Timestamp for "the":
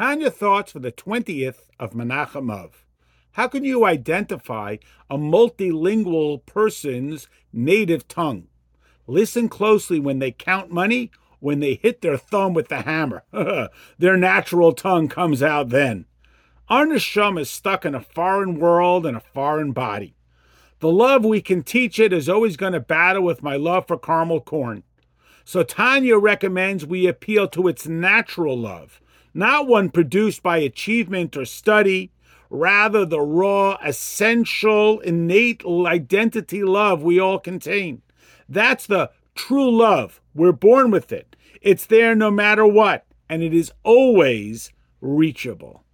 0.78-0.90, 12.68-12.80, 20.78-20.90, 33.04-33.20, 38.86-39.10